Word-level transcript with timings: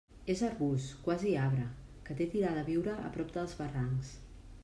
És 0.33 0.39
arbust, 0.45 0.93
quasi 1.07 1.33
arbre, 1.41 1.67
que 2.09 2.17
té 2.21 2.27
tirada 2.31 2.63
a 2.65 2.69
viure 2.71 2.97
a 3.09 3.13
prop 3.19 3.37
dels 3.39 3.57
barrancs. 3.63 4.15